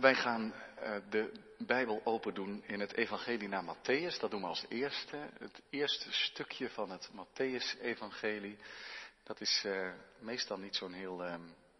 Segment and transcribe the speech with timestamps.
[0.00, 4.20] wij gaan uh, de Bijbel open doen in het Evangelie naar Matthäus.
[4.20, 5.16] Dat doen we als eerste.
[5.38, 8.58] Het eerste stukje van het Matthäus-evangelie.
[9.22, 11.34] Dat is uh, meestal niet zo'n heel uh,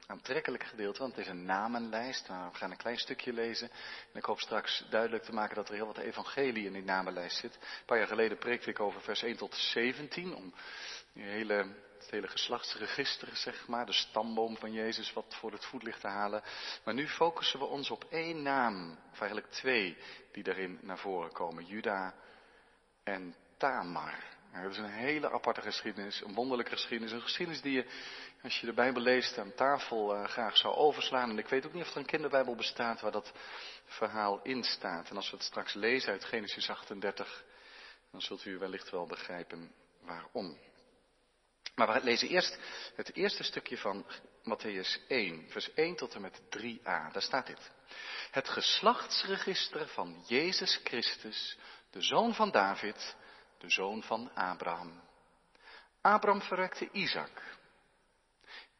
[0.06, 2.28] aantrekkelijk gedeelte, want het is een namenlijst.
[2.28, 3.70] Nou, we gaan een klein stukje lezen.
[4.12, 7.36] En ik hoop straks duidelijk te maken dat er heel wat evangelie in die namenlijst
[7.36, 7.54] zit.
[7.54, 10.54] Een paar jaar geleden preekte ik over vers 1 tot 17, om
[11.12, 11.66] die hele
[12.02, 16.42] het hele geslachtsregister, zeg maar, de stamboom van Jezus, wat voor het voetlicht te halen.
[16.84, 19.96] Maar nu focussen we ons op één naam, of eigenlijk twee,
[20.32, 21.66] die daarin naar voren komen.
[21.66, 22.14] Juda
[23.04, 24.36] en Tamar.
[24.52, 27.12] Nou, dat is een hele aparte geschiedenis, een wonderlijke geschiedenis.
[27.12, 27.86] Een geschiedenis die je,
[28.42, 31.30] als je de Bijbel leest, aan tafel uh, graag zou overslaan.
[31.30, 33.32] En ik weet ook niet of er een kinderbijbel bestaat waar dat
[33.84, 35.10] verhaal in staat.
[35.10, 37.44] En als we het straks lezen uit Genesis 38,
[38.10, 40.58] dan zult u wellicht wel begrijpen waarom.
[41.78, 42.58] Maar we lezen eerst
[42.94, 44.06] het eerste stukje van
[44.42, 47.12] Matthäus 1, vers 1 tot en met 3a.
[47.12, 47.70] Daar staat dit.
[48.30, 51.58] Het geslachtsregister van Jezus Christus,
[51.90, 53.16] de zoon van David,
[53.58, 55.02] de zoon van Abraham.
[56.00, 57.42] Abraham verwekte Isaac.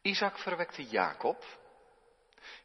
[0.03, 1.45] Isaac verwekte Jacob.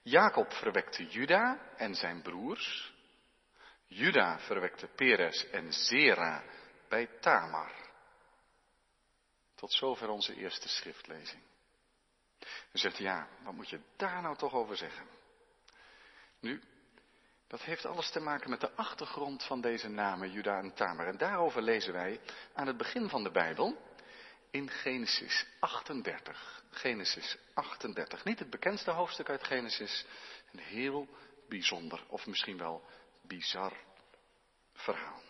[0.02, 2.94] Jacob verwekte Juda en zijn broers.
[3.88, 6.44] Juda verwekte Peres en Zera
[6.90, 7.83] bij Tamar.
[9.64, 11.42] Tot zover onze eerste schriftlezing.
[12.39, 15.08] Dan zegt ja, wat moet je daar nou toch over zeggen?
[16.39, 16.61] Nu,
[17.47, 21.08] dat heeft alles te maken met de achtergrond van deze namen, Juda en Tamar.
[21.08, 22.19] En daarover lezen wij
[22.53, 23.78] aan het begin van de Bijbel
[24.52, 26.64] in Genesis 38.
[26.69, 28.23] Genesis 38.
[28.23, 30.06] Niet het bekendste hoofdstuk uit Genesis.
[30.52, 31.08] Een heel
[31.50, 32.86] bijzonder, of misschien wel
[33.22, 33.73] bizar
[34.73, 35.22] verhaal.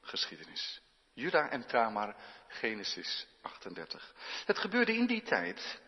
[0.00, 0.80] Geschiedenis.
[1.12, 2.16] Juda en Tamar,
[2.48, 4.14] Genesis 38.
[4.46, 5.80] Het gebeurde in die tijd,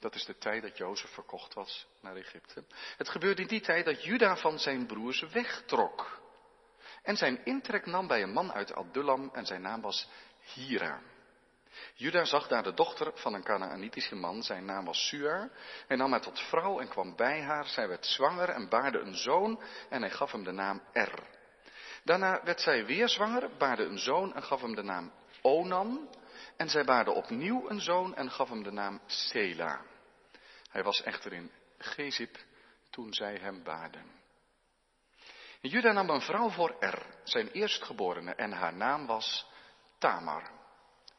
[0.00, 2.64] dat is de tijd dat Jozef verkocht was naar Egypte.
[2.96, 6.22] Het gebeurde in die tijd dat Juda van zijn broers wegtrok.
[7.02, 10.08] En zijn intrek nam bij een man uit Adullam en zijn naam was
[10.54, 11.00] Hira.
[11.94, 15.50] Juda zag daar de dochter van een Canaanitische man, zijn naam was Suar.
[15.86, 17.66] Hij nam haar tot vrouw en kwam bij haar.
[17.66, 21.42] Zij werd zwanger en baarde een zoon en hij gaf hem de naam Er.
[22.04, 26.08] Daarna werd zij weer zwanger, baarde een zoon en gaf hem de naam Onan.
[26.56, 29.80] En zij baarde opnieuw een zoon en gaf hem de naam Sela.
[30.70, 32.38] Hij was echter in Gezip
[32.90, 34.22] toen zij hem baarden.
[35.60, 39.46] Juda nam een vrouw voor Er, zijn eerstgeborene, en haar naam was
[39.98, 40.50] Tamar.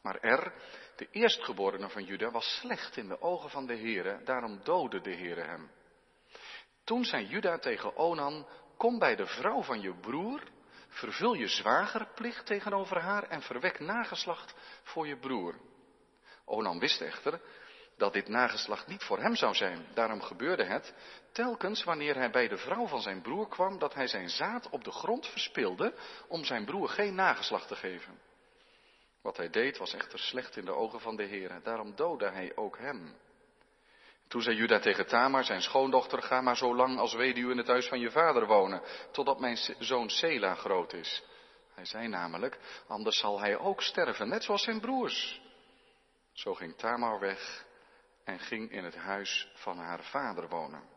[0.02, 0.52] Maar Er,
[0.96, 5.14] de eerstgeborene van Juda, was slecht in de ogen van de Heere, daarom doodde de
[5.14, 5.70] Heere hem.
[6.84, 10.42] Toen zei Juda tegen Onan, kom bij de vrouw van je broer
[10.96, 15.54] Vervul je zwagerplicht tegenover haar en verwek nageslacht voor je broer.
[16.44, 17.40] Onan wist echter
[17.96, 19.86] dat dit nageslacht niet voor hem zou zijn.
[19.94, 20.94] Daarom gebeurde het
[21.32, 24.84] telkens wanneer hij bij de vrouw van zijn broer kwam dat hij zijn zaad op
[24.84, 25.94] de grond verspilde
[26.28, 28.20] om zijn broer geen nageslacht te geven.
[29.22, 31.60] Wat hij deed was echter slecht in de ogen van de Heer.
[31.62, 33.16] Daarom doodde hij ook hem.
[34.28, 37.66] Toen zei Juda tegen Tamar, zijn schoondochter, ga maar zo lang als weduwe in het
[37.66, 38.82] huis van je vader wonen,
[39.12, 41.22] totdat mijn zoon Sela groot is.
[41.74, 45.40] Hij zei namelijk, anders zal hij ook sterven, net zoals zijn broers.
[46.32, 47.64] Zo ging Tamar weg
[48.24, 50.94] en ging in het huis van haar vader wonen.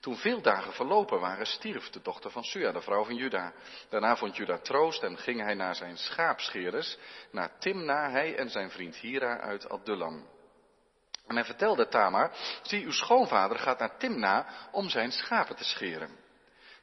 [0.00, 3.52] Toen veel dagen verlopen waren, stierf de dochter van Sua, de vrouw van Juda.
[3.88, 6.98] Daarna vond Juda troost en ging hij naar zijn schaapscheres,
[7.30, 10.28] naar Timna, hij en zijn vriend Hira uit Adullam.
[11.26, 12.32] En hij vertelde Tamar,
[12.62, 16.18] zie uw schoonvader gaat naar Timna om zijn schapen te scheren.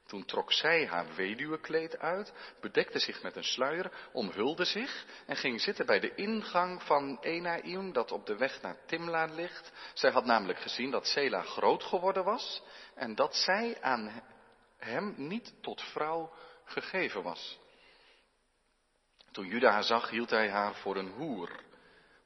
[0.08, 5.62] Toen trok zij haar weduwekleed uit, bedekte zich met een sluier, omhulde zich en ging
[5.62, 9.72] zitten bij de ingang van Enaim dat op de weg naar Timna ligt.
[9.94, 12.62] Zij had namelijk gezien dat Sela groot geworden was
[12.96, 14.24] en dat zij aan
[14.78, 16.34] hem niet tot vrouw
[16.66, 17.60] gegeven was.
[19.32, 21.66] Toen Juda haar zag, hield hij haar voor een hoer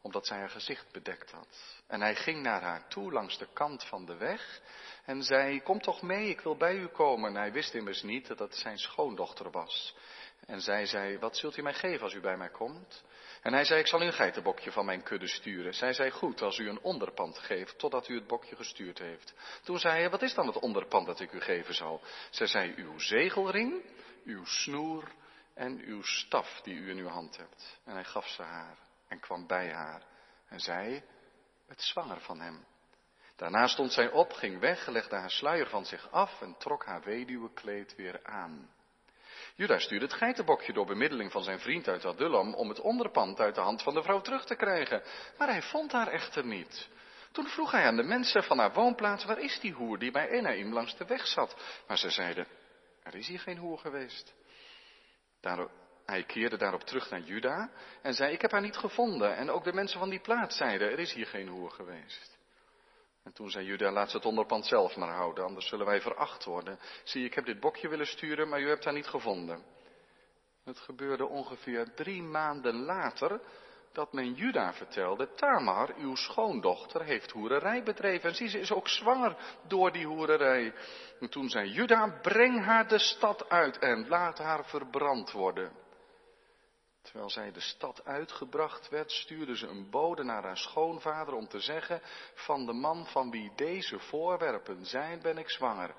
[0.01, 1.80] omdat zij haar gezicht bedekt had.
[1.91, 4.61] En hij ging naar haar toe langs de kant van de weg
[5.05, 7.29] en zei, kom toch mee, ik wil bij u komen.
[7.29, 9.95] En hij wist immers niet dat het zijn schoondochter was.
[10.45, 13.03] En zij zei, wat zult u mij geven als u bij mij komt?
[13.41, 15.73] En hij zei, ik zal u een geitenbokje van mijn kudde sturen.
[15.73, 19.33] Zij zei, goed, als u een onderpand geeft, totdat u het bokje gestuurd heeft.
[19.63, 22.01] Toen zei hij, wat is dan het onderpand dat ik u geven zal?
[22.29, 23.83] Zij zei, uw zegelring,
[24.25, 25.03] uw snoer
[25.53, 27.79] en uw staf die u in uw hand hebt.
[27.83, 28.77] En hij gaf ze haar
[29.07, 30.01] en kwam bij haar
[30.47, 31.03] en zei,
[31.71, 32.65] het zwanger van hem.
[33.35, 37.03] Daarna stond zij op, ging weg, legde haar sluier van zich af en trok haar
[37.03, 38.69] weduwekleed weer aan.
[39.55, 43.55] Juda stuurde het geitenbokje door bemiddeling van zijn vriend uit Adullam om het onderpand uit
[43.55, 45.03] de hand van de vrouw terug te krijgen.
[45.37, 46.89] Maar hij vond haar echter niet.
[47.31, 50.29] Toen vroeg hij aan de mensen van haar woonplaats, waar is die hoer die bij
[50.29, 51.55] Enaim langs de weg zat?
[51.87, 52.47] Maar ze zeiden,
[53.03, 54.33] er is hier geen hoer geweest.
[55.41, 55.71] Daarop,
[56.11, 57.69] hij keerde daarop terug naar Juda
[58.01, 59.35] en zei, ik heb haar niet gevonden.
[59.35, 62.39] En ook de mensen van die plaats zeiden, er is hier geen hoer geweest.
[63.23, 66.43] En toen zei Juda, laat ze het onderpand zelf maar houden, anders zullen wij veracht
[66.43, 66.79] worden.
[67.03, 69.63] Zie, ik heb dit bokje willen sturen, maar u hebt haar niet gevonden.
[70.63, 73.41] Het gebeurde ongeveer drie maanden later
[73.91, 78.29] dat men Juda vertelde, Tamar, uw schoondochter, heeft hoererij bedreven.
[78.29, 79.35] En zie, ze is ook zwanger
[79.67, 80.73] door die hoererij.
[81.19, 85.80] En toen zei Juda, breng haar de stad uit en laat haar verbrand worden.
[87.01, 91.59] Terwijl zij de stad uitgebracht werd, stuurde ze een bode naar haar schoonvader om te
[91.59, 92.01] zeggen,
[92.33, 95.95] van de man van wie deze voorwerpen zijn, ben ik zwanger.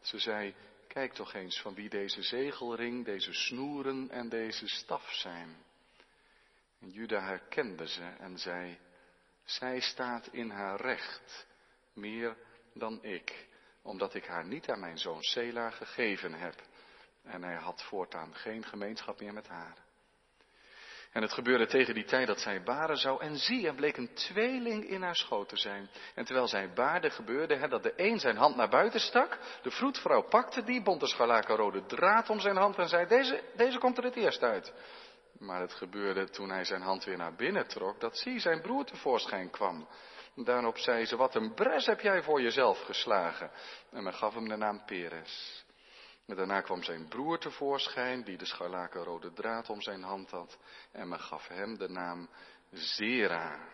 [0.00, 0.54] Ze zei,
[0.88, 5.56] kijk toch eens van wie deze zegelring, deze snoeren en deze staf zijn.
[6.80, 8.78] En Juda herkende ze en zei,
[9.44, 11.46] zij staat in haar recht,
[11.92, 12.36] meer
[12.74, 13.48] dan ik,
[13.82, 16.62] omdat ik haar niet aan mijn zoon Sela gegeven heb.
[17.22, 19.84] En hij had voortaan geen gemeenschap meer met haar.
[21.16, 23.20] En het gebeurde tegen die tijd dat zij baren zou.
[23.20, 25.90] En zie, er bleek een tweeling in haar schoot te zijn.
[26.14, 29.38] En terwijl zij baarde, gebeurde het dat de een zijn hand naar buiten stak.
[29.62, 33.78] De vroedvrouw pakte die, bond de scharlakenrode draad om zijn hand en zei, deze, deze
[33.78, 34.72] komt er het eerst uit.
[35.38, 38.84] Maar het gebeurde toen hij zijn hand weer naar binnen trok, dat zie zijn broer
[38.84, 39.88] tevoorschijn kwam.
[40.34, 43.50] Daarop zei ze, wat een bres heb jij voor jezelf geslagen.
[43.90, 45.64] En men gaf hem de naam Peres.
[46.26, 50.58] En daarna kwam zijn broer tevoorschijn, die de scharlakenrode draad om zijn hand had.
[50.92, 52.28] En men gaf hem de naam
[52.70, 53.68] Zera.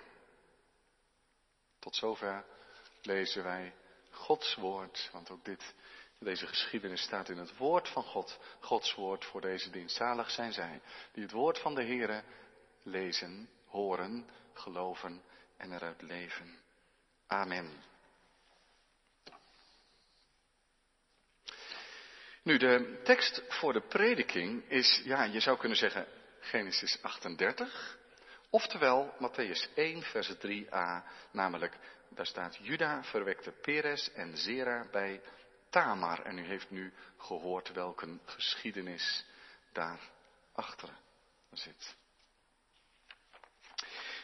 [1.78, 2.44] Tot zover
[3.02, 3.74] lezen wij
[4.10, 5.74] Gods woord, want ook dit
[6.18, 9.96] deze geschiedenis staat in het woord van God, Gods woord voor deze dienst.
[9.96, 10.80] Zalig zijn zij
[11.12, 12.22] die het woord van de Heere
[12.82, 15.22] lezen, horen, geloven
[15.56, 16.58] en eruit leven.
[17.26, 17.91] Amen.
[22.42, 26.06] Nu, de tekst voor de prediking is, ja, je zou kunnen zeggen
[26.40, 27.98] Genesis 38,
[28.50, 31.02] oftewel Matthäus 1, vers 3a,
[31.32, 31.78] namelijk
[32.08, 35.22] daar staat Juda verwekte Peres en Zera bij
[35.70, 36.22] Tamar.
[36.22, 39.24] En u heeft nu gehoord welke geschiedenis
[39.72, 40.88] daarachter
[41.52, 41.96] zit.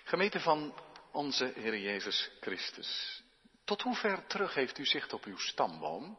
[0.04, 0.74] Gemeente van
[1.12, 3.22] onze Heer Jezus Christus.
[3.64, 6.18] Tot hoe ver terug heeft u zicht op uw stamboom?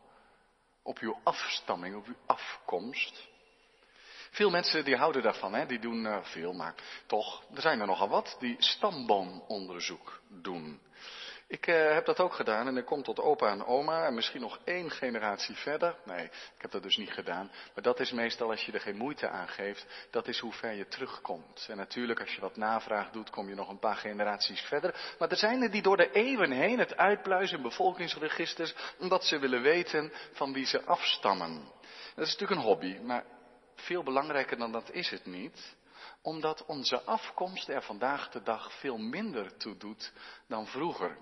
[0.90, 3.28] Op uw afstamming, op uw afkomst?
[4.32, 5.66] Veel mensen die houden daarvan, hè?
[5.66, 6.76] die doen uh, veel, maar
[7.06, 10.80] toch, er zijn er nogal wat die stamboomonderzoek doen.
[11.52, 14.42] Ik uh, heb dat ook gedaan en ik kom tot opa en oma en misschien
[14.42, 15.96] nog één generatie verder.
[16.06, 17.52] Nee, ik heb dat dus niet gedaan.
[17.74, 20.74] Maar dat is meestal als je er geen moeite aan geeft, dat is hoe ver
[20.74, 21.68] je terugkomt.
[21.70, 25.16] En natuurlijk als je wat navraag doet, kom je nog een paar generaties verder.
[25.20, 29.40] Maar er zijn er die door de eeuwen heen het uitpluizen in bevolkingsregisters, omdat ze
[29.40, 31.72] willen weten van wie ze afstammen.
[32.16, 33.26] Dat is natuurlijk een hobby, maar
[33.76, 35.78] veel belangrijker dan dat is het niet
[36.22, 40.14] omdat onze afkomst er vandaag de dag veel minder toe doet
[40.48, 41.18] dan vroeger.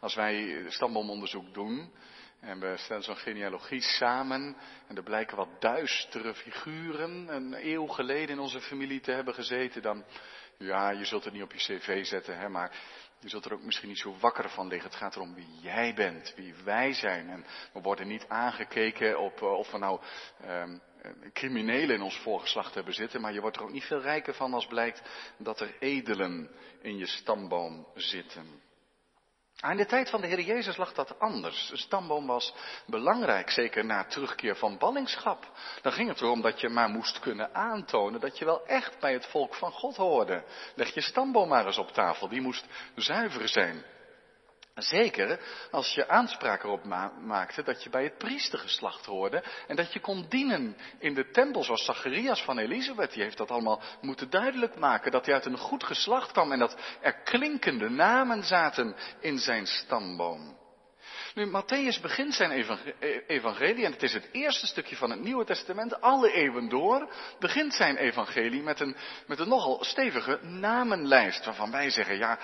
[0.00, 1.92] Als wij stamboomonderzoek doen
[2.40, 4.56] en we stellen zo'n genealogie samen
[4.88, 9.82] en er blijken wat duistere figuren een eeuw geleden in onze familie te hebben gezeten,
[9.82, 10.04] dan,
[10.58, 12.72] ja, je zult het niet op je cv zetten, hè, maar
[13.20, 14.90] je zult er ook misschien niet zo wakker van liggen.
[14.90, 17.28] Het gaat erom wie jij bent, wie wij zijn.
[17.28, 20.00] En we worden niet aangekeken op uh, of we nou
[20.44, 20.80] um,
[21.32, 24.54] criminelen in ons voorgeslacht hebben zitten, maar je wordt er ook niet veel rijker van
[24.54, 25.02] als blijkt
[25.38, 26.50] dat er edelen
[26.82, 28.66] in je stamboom zitten.
[29.66, 31.68] In de tijd van de Heer Jezus lag dat anders.
[31.68, 32.54] De stamboom was
[32.86, 35.50] belangrijk, zeker na terugkeer van ballingschap.
[35.82, 39.12] Dan ging het erom dat je maar moest kunnen aantonen dat je wel echt bij
[39.12, 40.44] het volk van God hoorde.
[40.74, 43.84] Leg je stamboom maar eens op tafel, die moest zuiver zijn.
[44.78, 46.84] Zeker als je aanspraak erop
[47.20, 51.64] maakte dat je bij het priestergeslacht hoorde en dat je kon dienen in de tempel
[51.64, 53.12] zoals Zacharias van Elisabeth.
[53.12, 56.58] Die heeft dat allemaal moeten duidelijk maken dat hij uit een goed geslacht kwam en
[56.58, 60.56] dat er klinkende namen zaten in zijn stamboom.
[61.34, 65.44] Nu, Matthäus begint zijn e-, evangelie, en het is het eerste stukje van het Nieuwe
[65.44, 71.70] Testament, alle eeuwen door, begint zijn evangelie met een, met een nogal stevige namenlijst, waarvan
[71.70, 72.38] wij zeggen, ja,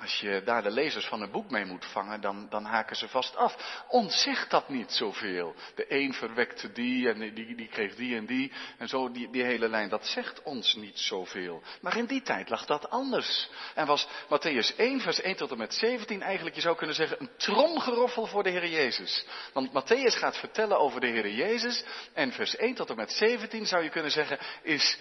[0.00, 3.08] als je daar de lezers van een boek mee moet vangen, dan, dan haken ze
[3.08, 3.84] vast af.
[3.88, 5.54] Ons zegt dat niet zoveel.
[5.74, 8.52] De een verwekte die en die, die kreeg die en die.
[8.78, 11.62] En zo die, die hele lijn, dat zegt ons niet zoveel.
[11.80, 13.48] Maar in die tijd lag dat anders.
[13.74, 17.20] En was Matthäus 1, vers 1 tot en met 17 eigenlijk, je zou kunnen zeggen,
[17.20, 19.26] een tromgeroffel voor de Heer Jezus.
[19.52, 21.84] Want Matthäus gaat vertellen over de Heer Jezus.
[22.12, 24.98] En vers 1 tot en met 17 zou je kunnen zeggen, is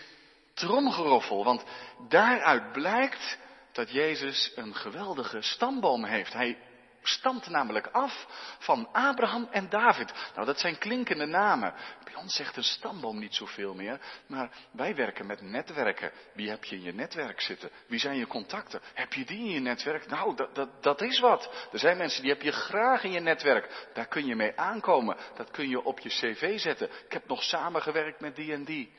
[0.53, 1.43] tromgeroffel.
[1.43, 1.63] Want
[2.09, 3.37] daaruit blijkt
[3.75, 6.33] dat Jezus een geweldige stamboom heeft.
[6.33, 6.57] Hij
[7.01, 8.25] stamt namelijk af
[8.59, 10.13] van Abraham en David.
[10.33, 11.73] Nou, dat zijn klinkende namen.
[12.03, 16.11] Bij ons zegt een stamboom niet zoveel meer, maar wij werken met netwerken.
[16.33, 17.69] Wie heb je in je netwerk zitten?
[17.87, 18.81] Wie zijn je contacten?
[18.93, 20.07] Heb je die in je netwerk?
[20.07, 21.67] Nou, dat, dat, dat is wat.
[21.71, 23.87] Er zijn mensen die heb je graag in je netwerk.
[23.93, 25.17] Daar kun je mee aankomen.
[25.35, 26.89] Dat kun je op je cv zetten.
[27.05, 28.93] Ik heb nog samengewerkt met die en die.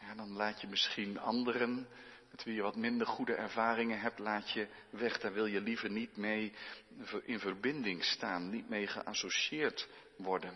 [0.00, 1.88] Ja, dan laat je misschien anderen
[2.38, 5.18] met wie je wat minder goede ervaringen hebt, laat je weg.
[5.18, 6.52] Daar wil je liever niet mee
[7.24, 10.54] in verbinding staan, niet mee geassocieerd worden.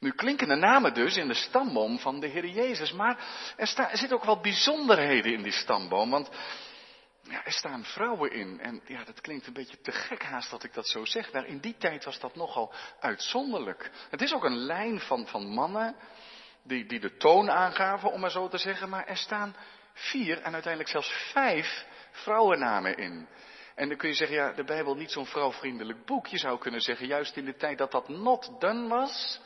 [0.00, 3.24] Nu klinken de namen dus in de stamboom van de Heer Jezus, maar
[3.56, 6.30] er, sta, zitten ook wat bijzonderheden in die stamboom, want
[7.22, 8.60] ja, er staan vrouwen in.
[8.60, 11.46] En ja, dat klinkt een beetje te gek haast dat ik dat zo zeg, maar
[11.46, 13.90] in die tijd was dat nogal uitzonderlijk.
[14.10, 15.96] Het is ook een lijn van, van mannen
[16.62, 19.56] die, die de toon aangaven, om maar zo te zeggen, maar er staan
[20.00, 23.28] vier en uiteindelijk zelfs vijf vrouwennamen in.
[23.74, 26.26] En dan kun je zeggen, ja, de Bijbel niet zo'n vrouwvriendelijk boek.
[26.26, 29.40] Je zou kunnen zeggen, juist in de tijd dat dat not done was,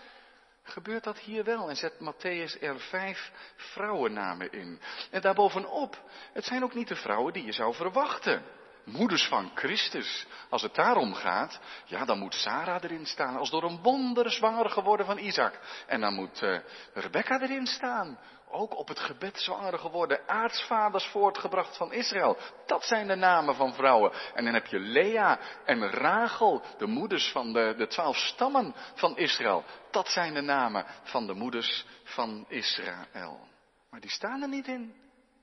[0.62, 1.68] gebeurt dat hier wel.
[1.68, 4.80] En zet Matthäus er vijf vrouwennamen in.
[5.10, 8.42] En daarbovenop, het zijn ook niet de vrouwen die je zou verwachten.
[8.84, 10.26] Moeders van Christus.
[10.50, 13.36] Als het daarom gaat, ja, dan moet Sarah erin staan.
[13.36, 15.60] Als door een wonder zwanger geworden van Isaac.
[15.86, 16.58] En dan moet uh,
[16.94, 18.18] Rebecca erin staan
[18.54, 22.36] ook op het gebed zwanger geworden, aartsvaders voortgebracht van Israël.
[22.66, 24.12] Dat zijn de namen van vrouwen.
[24.34, 29.16] En dan heb je Lea en Rachel, de moeders van de, de twaalf stammen van
[29.16, 29.64] Israël.
[29.90, 33.48] Dat zijn de namen van de moeders van Israël.
[33.90, 34.94] Maar die staan er niet in.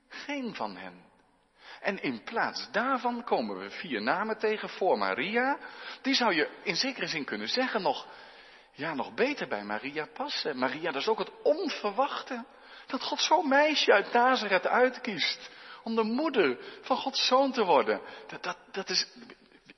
[0.08, 1.10] Geen van hen.
[1.82, 5.58] En in plaats daarvan komen we vier namen tegen voor Maria.
[6.02, 8.08] Die zou je in zekere zin kunnen zeggen nog,
[8.72, 10.58] ja, nog beter bij Maria passen.
[10.58, 12.46] Maria, dat is ook het onverwachte.
[12.88, 15.50] Dat God zo'n meisje uit Nazareth uitkiest.
[15.84, 18.02] Om de moeder van Gods zoon te worden.
[18.28, 19.08] Dat, dat, dat is,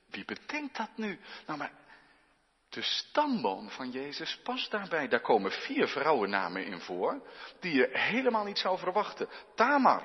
[0.10, 1.20] wie bedenkt dat nu?
[1.46, 1.72] Nou, maar
[2.70, 5.08] de stamboom van Jezus past daarbij.
[5.08, 7.22] Daar komen vier vrouwennamen in voor,
[7.60, 9.30] die je helemaal niet zou verwachten.
[9.56, 10.04] Tamar,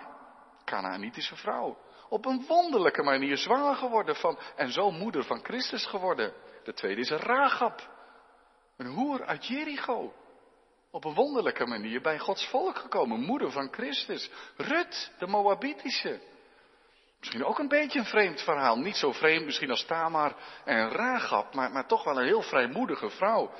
[0.64, 1.78] Canaanitische vrouw.
[2.08, 6.32] Op een wonderlijke manier zwanger geworden van, en zo moeder van Christus geworden.
[6.64, 7.90] De tweede is Ragab,
[8.76, 10.14] een hoer uit Jericho
[10.98, 13.20] op een wonderlijke manier bij Gods volk gekomen.
[13.20, 14.30] Moeder van Christus.
[14.56, 16.20] Rut, de Moabitische.
[17.18, 18.78] Misschien ook een beetje een vreemd verhaal.
[18.78, 23.10] Niet zo vreemd misschien als Tamar en Ragab, maar, maar toch wel een heel vrijmoedige
[23.10, 23.50] vrouw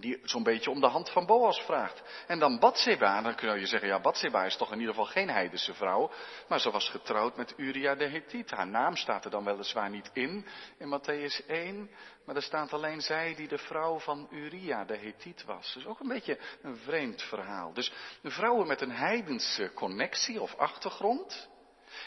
[0.00, 2.02] die zo'n beetje om de hand van Boas vraagt.
[2.26, 5.30] En dan Batseba, dan kun je zeggen, ja, Batseba is toch in ieder geval geen
[5.30, 6.10] heidense vrouw,
[6.48, 8.50] maar ze was getrouwd met Uria de Hethiet.
[8.50, 10.46] Haar naam staat er dan weliswaar niet in,
[10.78, 11.90] in Matthäus 1,
[12.24, 15.72] maar er staat alleen zij die de vrouw van Uria de Hethiet was.
[15.74, 17.72] Dus ook een beetje een vreemd verhaal.
[17.72, 21.48] Dus vrouwen met een heidense connectie of achtergrond.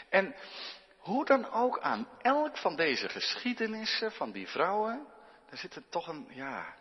[0.08, 0.34] En
[0.98, 5.06] hoe dan ook aan elk van deze geschiedenissen van die vrouwen,
[5.48, 6.74] daar zit er toch een, ja,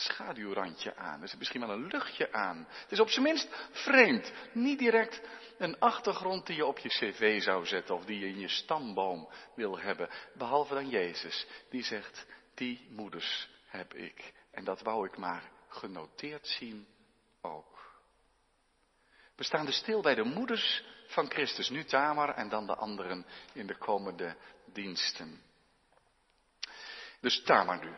[0.00, 1.22] schaduwrandje aan.
[1.22, 2.66] Er zit misschien wel een luchtje aan.
[2.68, 4.32] Het is op zijn minst vreemd.
[4.52, 5.20] Niet direct
[5.58, 9.28] een achtergrond die je op je cv zou zetten of die je in je stamboom
[9.54, 10.08] wil hebben.
[10.34, 14.32] Behalve dan Jezus, die zegt, die moeders heb ik.
[14.50, 16.86] En dat wou ik maar genoteerd zien
[17.40, 17.74] ook.
[19.36, 23.26] We staan dus stil bij de moeders van Christus, nu Tamar en dan de anderen
[23.52, 24.36] in de komende
[24.72, 25.42] diensten.
[27.20, 27.94] Dus Tamar nu.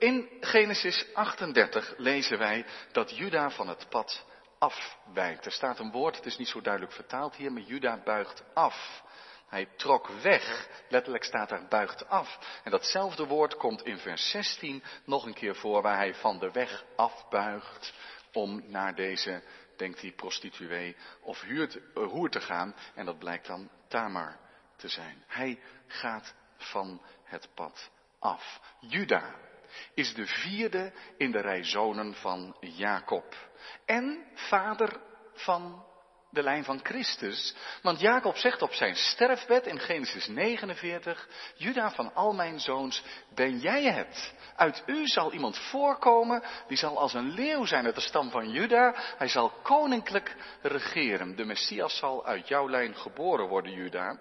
[0.00, 4.26] In Genesis 38 lezen wij dat Juda van het pad
[4.58, 5.46] afwijkt.
[5.46, 9.02] Er staat een woord, het is niet zo duidelijk vertaald hier, maar Juda buigt af.
[9.48, 10.68] Hij trok weg.
[10.88, 12.60] Letterlijk staat daar buigt af.
[12.64, 16.50] En datzelfde woord komt in vers 16 nog een keer voor, waar hij van de
[16.50, 17.92] weg afbuigt
[18.32, 19.42] om naar deze,
[19.76, 22.74] denkt hij, prostituee of huur uh, hoer te gaan.
[22.94, 24.38] En dat blijkt dan Tamar
[24.76, 25.24] te zijn.
[25.26, 28.60] Hij gaat van het pad af.
[28.80, 29.34] Juda,
[29.94, 33.34] is de vierde in de rij zonen van Jacob.
[33.84, 35.00] En vader
[35.34, 35.84] van
[36.30, 37.54] de lijn van Christus.
[37.82, 43.02] Want Jacob zegt op zijn sterfbed in Genesis 49, Juda van al mijn zoons,
[43.34, 44.34] ben jij het?
[44.56, 48.50] Uit u zal iemand voorkomen, die zal als een leeuw zijn uit de stam van
[48.50, 48.94] Juda.
[48.96, 51.36] Hij zal koninklijk regeren.
[51.36, 54.18] De Messias zal uit jouw lijn geboren worden, Juda.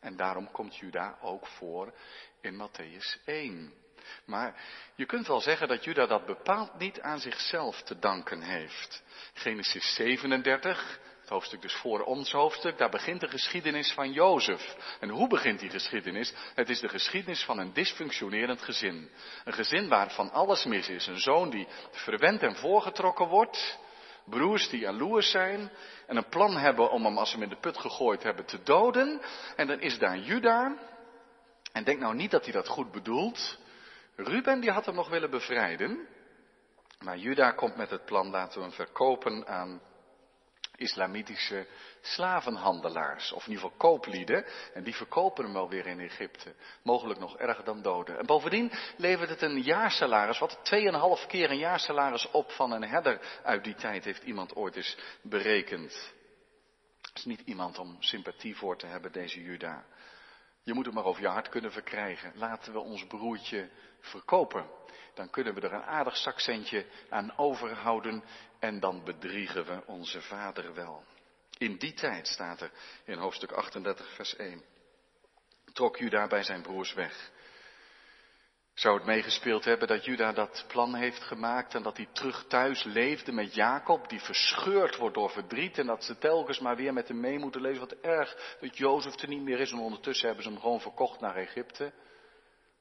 [0.00, 1.94] En daarom komt Juda ook voor
[2.40, 3.81] in Matthäus 1.
[4.26, 4.54] Maar
[4.94, 9.02] je kunt wel zeggen dat Juda dat bepaald niet aan zichzelf te danken heeft.
[9.32, 14.76] Genesis 37, het hoofdstuk dus voor ons hoofdstuk, daar begint de geschiedenis van Jozef.
[15.00, 16.32] En hoe begint die geschiedenis?
[16.54, 19.10] Het is de geschiedenis van een dysfunctionerend gezin.
[19.44, 21.06] Een gezin waar van alles mis is.
[21.06, 23.78] Een zoon die verwend en voorgetrokken wordt.
[24.24, 25.70] Broers die jaloers zijn
[26.06, 28.62] en een plan hebben om hem als ze hem in de put gegooid hebben te
[28.62, 29.20] doden.
[29.56, 30.76] En dan is daar Juda,
[31.72, 33.58] En denk nou niet dat hij dat goed bedoelt.
[34.16, 36.08] Ruben die had hem nog willen bevrijden.
[36.98, 39.80] Maar Juda komt met het plan, laten we hem verkopen aan
[40.76, 41.66] islamitische
[42.00, 46.54] slavenhandelaars, of in ieder geval kooplieden, en die verkopen hem wel weer in Egypte.
[46.82, 48.18] Mogelijk nog erger dan doden.
[48.18, 50.58] En bovendien levert het een jaarsalaris, wat
[51.22, 54.96] 2,5 keer een jaarsalaris op van een herder uit die tijd, heeft iemand ooit eens
[55.22, 56.12] berekend.
[57.00, 59.84] Het is niet iemand om sympathie voor te hebben, deze Juda.
[60.62, 62.32] Je moet het maar over je hart kunnen verkrijgen.
[62.34, 63.70] Laten we ons broertje
[64.02, 64.66] verkopen.
[65.14, 68.24] Dan kunnen we er een aardig zakcentje aan overhouden
[68.58, 71.04] en dan bedriegen we onze vader wel.
[71.58, 72.70] In die tijd staat er
[73.04, 74.62] in hoofdstuk 38, vers 1.
[75.72, 77.30] Trok Juda bij zijn broers weg.
[78.74, 82.84] Zou het meegespeeld hebben dat Juda dat plan heeft gemaakt en dat hij terug thuis
[82.84, 87.08] leefde met Jacob, die verscheurd wordt door verdriet en dat ze telkens maar weer met
[87.08, 87.80] hem mee moeten lezen.
[87.80, 91.20] Wat erg dat Jozef er niet meer is en ondertussen hebben ze hem gewoon verkocht
[91.20, 91.92] naar Egypte.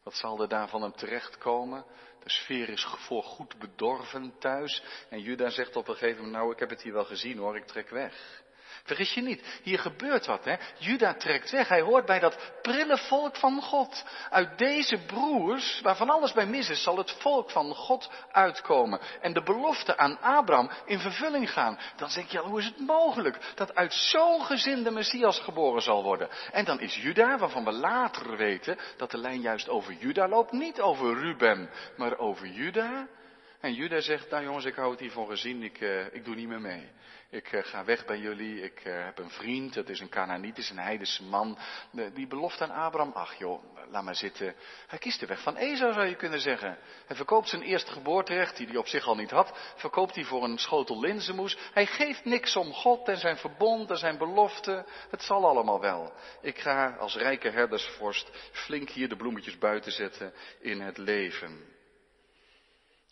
[0.04, 1.86] Wat zal er daar van hem terechtkomen?
[2.24, 4.84] De sfeer is voor goed bedorven thuis.
[5.10, 7.56] En Juda zegt op een gegeven moment, nou ik heb het hier wel gezien hoor,
[7.56, 8.44] ik trek weg.
[8.84, 10.56] Vergis je niet, hier gebeurt wat, hè?
[10.78, 11.68] Juda trekt weg.
[11.68, 14.04] Hij hoort bij dat prille volk van God.
[14.30, 19.00] Uit deze broers, waarvan alles bij mis is, zal het volk van God uitkomen.
[19.22, 21.80] En de belofte aan Abraham in vervulling gaan.
[21.96, 26.04] Dan denk je, hoe is het mogelijk dat uit zo'n gezin de Messias geboren zal
[26.04, 26.30] worden?
[26.52, 30.52] En dan is Juda, waarvan we later weten dat de lijn juist over Juda loopt.
[30.52, 33.08] Niet over Ruben, maar over Juda.
[33.62, 36.36] En Juda zegt, nou jongens, ik hou het hier voor gezien, ik, uh, ik doe
[36.36, 36.90] niet meer mee.
[37.30, 40.58] Ik uh, ga weg bij jullie, ik uh, heb een vriend, het is een Canaaniet,
[40.58, 41.58] is een heidense man.
[42.14, 44.56] Die belofte aan Abraham, ach joh, laat maar zitten.
[44.88, 46.78] Hij kiest de weg van Esau zou je kunnen zeggen.
[47.06, 50.44] Hij verkoopt zijn eerste geboorterecht, die hij op zich al niet had, verkoopt hij voor
[50.44, 51.58] een schotel linzenmoes.
[51.74, 54.86] Hij geeft niks om God en zijn verbond en zijn belofte.
[55.10, 56.14] Het zal allemaal wel.
[56.42, 61.80] Ik ga als rijke herdersvorst flink hier de bloemetjes buiten zetten in het leven.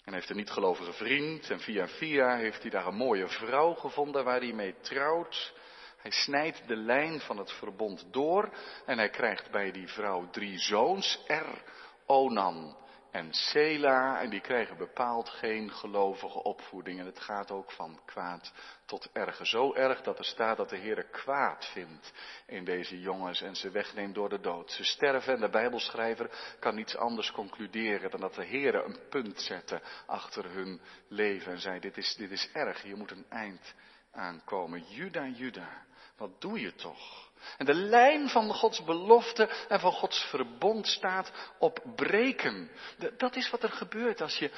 [0.10, 1.50] En heeft een niet-gelovige vriend.
[1.50, 5.54] En via via heeft hij daar een mooie vrouw gevonden waar hij mee trouwt.
[5.98, 8.50] Hij snijdt de lijn van het verbond door
[8.86, 11.64] en hij krijgt bij die vrouw drie zoons, Er,
[12.06, 12.78] Onan
[13.12, 14.22] en Sela.
[14.22, 17.00] En die krijgen bepaald geen gelovige opvoeding.
[17.00, 18.54] En het gaat ook van kwaad
[18.86, 19.48] tot erger.
[19.48, 22.14] Zo erg dat er staat dat de Heer kwaad vindt
[22.46, 24.72] in deze jongens en ze wegneemt door de dood.
[24.72, 29.42] Ze sterven en de Bijbelschrijver kan niets anders concluderen dan dat de Heer een punt
[29.42, 31.52] zette achter hun leven.
[31.52, 33.74] En zei, dit is, dit is erg, hier moet een eind
[34.12, 34.84] aankomen.
[34.88, 35.86] Juda, Juda,
[36.18, 37.29] wat doe je toch?
[37.58, 42.72] En de lijn van Gods belofte en van Gods verbond staat op breken.
[43.18, 44.52] dat is wat er gebeurt als je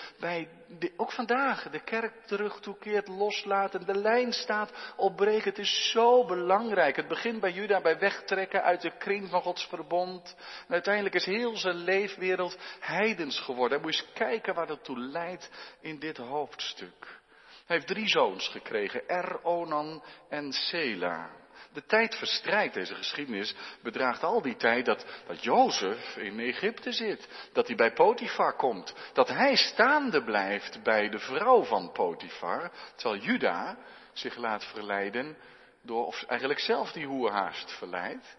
[0.97, 3.75] ook vandaag, de kerk terug toekeert, loslaat.
[3.75, 5.49] En de lijn staat op breken.
[5.49, 6.95] Het is zo belangrijk.
[6.95, 10.35] Het begint bij Juda bij wegtrekken uit de kring van Gods verbond.
[10.67, 13.77] En uiteindelijk is heel zijn leefwereld heidens geworden.
[13.77, 15.49] En moet je eens kijken waar dat toe leidt
[15.81, 17.19] in dit hoofdstuk.
[17.65, 21.40] Hij heeft drie zoons gekregen, Er, Onan en Sela.
[21.73, 27.27] De tijd verstrijkt, deze geschiedenis bedraagt al die tijd dat, dat Jozef in Egypte zit.
[27.53, 28.93] Dat hij bij Potifar komt.
[29.13, 32.71] Dat hij staande blijft bij de vrouw van Potifar.
[32.95, 33.77] Terwijl Juda
[34.13, 35.37] zich laat verleiden
[35.81, 38.37] door, of eigenlijk zelf die hoerhaast verleidt.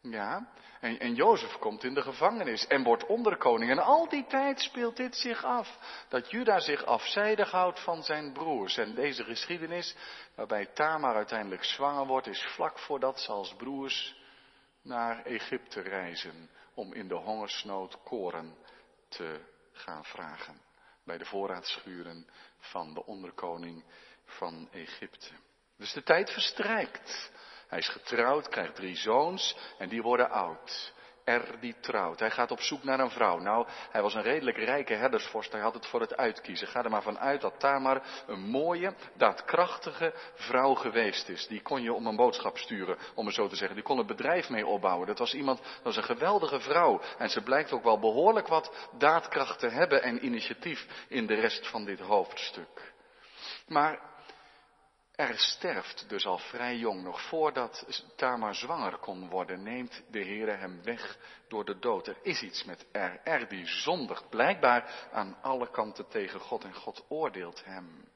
[0.00, 0.48] Ja,
[0.80, 3.70] en, en Jozef komt in de gevangenis en wordt onderkoning.
[3.70, 5.78] En al die tijd speelt dit zich af.
[6.08, 8.76] Dat Juda zich afzijdig houdt van zijn broers.
[8.76, 9.96] En deze geschiedenis,
[10.34, 14.16] waarbij Tamar uiteindelijk zwanger wordt, is vlak voordat ze als broers
[14.82, 16.50] naar Egypte reizen.
[16.74, 18.56] Om in de hongersnood koren
[19.08, 19.40] te
[19.72, 20.60] gaan vragen.
[21.04, 22.26] Bij de voorraadschuren
[22.58, 23.84] van de onderkoning
[24.24, 25.30] van Egypte.
[25.76, 27.30] Dus de tijd verstrijkt.
[27.68, 30.92] Hij is getrouwd, krijgt drie zoons en die worden oud.
[31.24, 32.18] Er die trouwt.
[32.18, 33.38] Hij gaat op zoek naar een vrouw.
[33.38, 35.52] Nou, hij was een redelijk rijke herdersvorst.
[35.52, 36.68] Hij had het voor het uitkiezen.
[36.68, 41.46] Ga er maar vanuit dat Tamar een mooie, daadkrachtige vrouw geweest is.
[41.46, 43.76] Die kon je om een boodschap sturen, om het zo te zeggen.
[43.76, 45.06] Die kon het bedrijf mee opbouwen.
[45.06, 47.00] Dat was iemand, dat was een geweldige vrouw.
[47.18, 51.66] En ze blijkt ook wel behoorlijk wat daadkracht te hebben en initiatief in de rest
[51.66, 52.92] van dit hoofdstuk.
[53.66, 54.07] Maar
[55.18, 60.58] er sterft dus al vrij jong, nog voordat Tamar zwanger kon worden, neemt de Heer
[60.58, 62.06] hem weg door de dood.
[62.06, 63.20] Er is iets met Er.
[63.24, 68.07] Er die zondigt blijkbaar aan alle kanten tegen God en God oordeelt hem.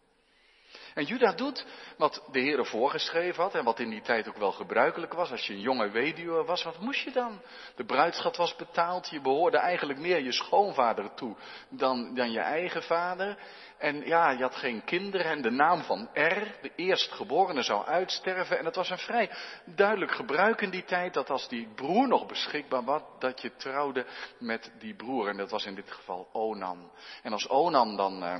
[0.94, 4.52] En Juda doet wat de Heer voorgeschreven had en wat in die tijd ook wel
[4.52, 5.30] gebruikelijk was.
[5.30, 7.40] Als je een jonge weduwe was, wat moest je dan?
[7.76, 11.36] De bruidschat was betaald, je behoorde eigenlijk meer je schoonvader toe
[11.68, 13.38] dan, dan je eigen vader.
[13.78, 18.58] En ja, je had geen kinderen en de naam van R, de eerstgeborene, zou uitsterven.
[18.58, 19.30] En het was een vrij
[19.64, 24.06] duidelijk gebruik in die tijd dat als die broer nog beschikbaar was, dat je trouwde
[24.38, 25.28] met die broer.
[25.28, 26.90] En dat was in dit geval Onan.
[27.22, 28.22] En als Onan dan...
[28.22, 28.34] Uh,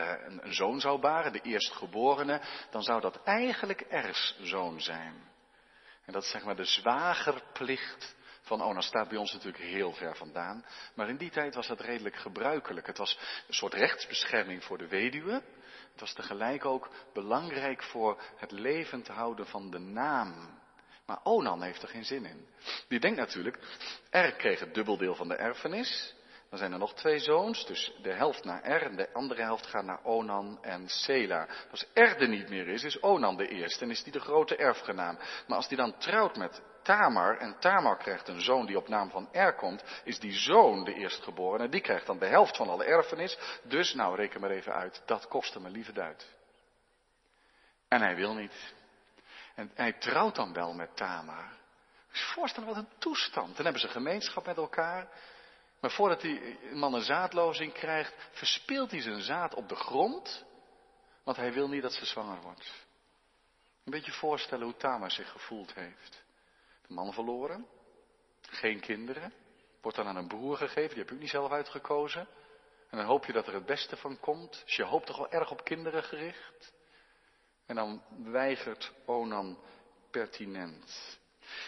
[0.00, 5.30] een, een, zoon zou baren, de eerstgeborene, dan zou dat eigenlijk erfzoon zijn.
[6.04, 8.82] En dat is zeg maar de zwagerplicht van Onan.
[8.82, 10.64] Staat bij ons natuurlijk heel ver vandaan.
[10.94, 12.86] Maar in die tijd was dat redelijk gebruikelijk.
[12.86, 15.32] Het was een soort rechtsbescherming voor de weduwe.
[15.90, 20.60] Het was tegelijk ook belangrijk voor het levend houden van de naam.
[21.06, 22.48] Maar Onan heeft er geen zin in.
[22.88, 23.58] Die denkt natuurlijk,
[24.10, 26.14] Er kreeg het dubbeldeel van de erfenis.
[26.52, 29.66] Dan zijn er nog twee zoons, dus de helft naar Er en de andere helft
[29.66, 31.48] gaat naar Onan en Sela.
[31.70, 34.56] Als Er er niet meer is, is Onan de eerste en is die de grote
[34.56, 35.18] erfgenaam.
[35.46, 39.10] Maar als die dan trouwt met Tamar en Tamar krijgt een zoon die op naam
[39.10, 41.68] van Er komt, is die zoon de eerstgeborene.
[41.68, 43.38] Die krijgt dan de helft van alle erfenis.
[43.62, 46.34] Dus, nou reken maar even uit, dat kostte me lieve duit.
[47.88, 48.74] En hij wil niet.
[49.54, 51.52] En hij trouwt dan wel met Tamar.
[52.10, 53.56] Je voorstellen wat een toestand.
[53.56, 55.08] Dan hebben ze gemeenschap met elkaar.
[55.82, 60.44] Maar voordat die man een zaadlozing krijgt, verspeelt hij zijn zaad op de grond.
[61.24, 62.86] Want hij wil niet dat ze zwanger wordt.
[63.84, 66.24] Een beetje voorstellen hoe Tamar zich gevoeld heeft.
[66.86, 67.66] De man verloren.
[68.40, 69.32] Geen kinderen.
[69.80, 72.28] Wordt dan aan een broer gegeven, die heb ook niet zelf uitgekozen.
[72.90, 74.62] En dan hoop je dat er het beste van komt.
[74.64, 76.74] Dus je hoopt toch wel erg op kinderen gericht.
[77.66, 79.58] En dan weigert Onan
[80.10, 81.20] pertinent.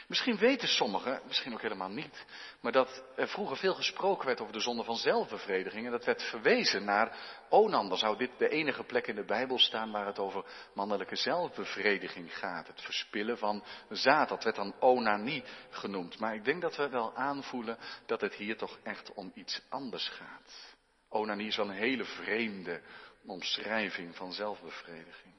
[0.09, 2.25] Misschien weten sommigen, misschien ook helemaal niet,
[2.61, 5.87] maar dat er vroeger veel gesproken werd over de zonde van zelfbevrediging.
[5.87, 7.17] En dat werd verwezen naar
[7.49, 7.89] Onan.
[7.89, 12.39] Dan zou dit de enige plek in de Bijbel staan waar het over mannelijke zelfbevrediging
[12.39, 12.67] gaat.
[12.67, 14.29] Het verspillen van zaad.
[14.29, 16.19] Dat werd dan onanie genoemd.
[16.19, 20.09] Maar ik denk dat we wel aanvoelen dat het hier toch echt om iets anders
[20.09, 20.75] gaat.
[21.09, 22.83] Onanie is wel een hele vreemde
[23.27, 25.34] omschrijving van zelfbevrediging.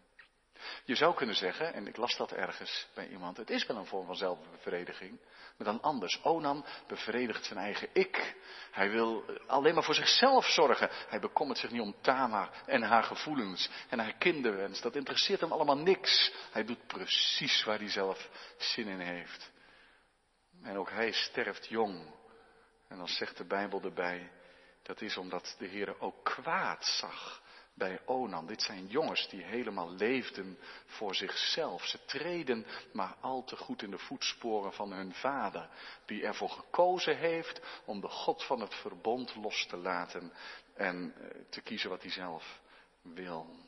[0.84, 3.86] Je zou kunnen zeggen, en ik las dat ergens bij iemand, het is wel een
[3.86, 5.20] vorm van zelfbevrediging,
[5.58, 6.24] maar dan anders.
[6.24, 8.36] Onan bevredigt zijn eigen ik.
[8.72, 10.90] Hij wil alleen maar voor zichzelf zorgen.
[11.08, 14.82] Hij bekommert zich niet om Tamar en haar gevoelens en haar kinderwens.
[14.82, 16.34] Dat interesseert hem allemaal niks.
[16.52, 19.52] Hij doet precies waar hij zelf zin in heeft.
[20.64, 22.14] En ook hij sterft jong.
[22.88, 24.32] En dan zegt de Bijbel erbij,
[24.84, 27.44] dat is omdat de Heer ook kwaad zag
[27.76, 28.46] bij Onan.
[28.46, 31.86] Dit zijn jongens die helemaal leefden voor zichzelf.
[31.86, 35.70] Ze treden maar al te goed in de voetsporen van hun vader,
[36.06, 40.34] die ervoor gekozen heeft om de God van het verbond los te laten
[40.74, 42.62] en eh, te kiezen wat hij zelf
[43.02, 43.64] wil.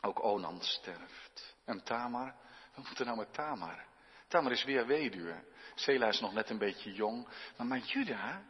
[0.00, 1.56] Ook Onan sterft.
[1.64, 2.34] En Tamar,
[2.74, 3.84] wat moet er nou met Tamar?
[4.28, 5.44] Tamar is weer weduwe.
[5.74, 7.28] Sela is nog net een beetje jong.
[7.56, 8.42] Maar, maar Juda,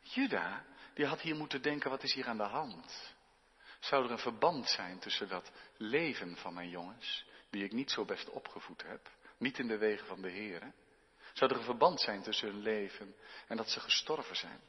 [0.00, 3.14] Juda, die had hier moeten denken, wat is hier aan de hand?
[3.80, 8.04] Zou er een verband zijn tussen dat leven van mijn jongens, die ik niet zo
[8.04, 10.72] best opgevoed heb, niet in de wegen van de Heer?
[11.32, 13.14] Zou er een verband zijn tussen hun leven
[13.48, 14.60] en dat ze gestorven zijn?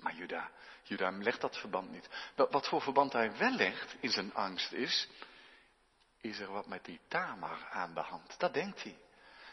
[0.00, 0.50] Maar Juda,
[0.82, 2.08] Juda legt dat verband niet.
[2.34, 5.08] Wat voor verband hij wel legt in zijn angst is,
[6.20, 8.38] is er wat met die Tamar aan de hand.
[8.38, 8.96] Dat denkt hij.